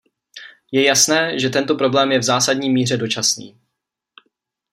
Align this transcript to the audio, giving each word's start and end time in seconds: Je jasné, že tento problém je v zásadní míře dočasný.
Je 0.73 0.83
jasné, 0.83 1.39
že 1.39 1.49
tento 1.53 1.75
problém 1.75 2.11
je 2.11 2.19
v 2.19 2.23
zásadní 2.23 2.69
míře 2.69 2.97
dočasný. 2.97 3.57